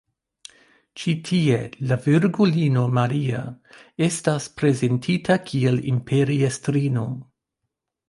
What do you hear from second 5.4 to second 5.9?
kiel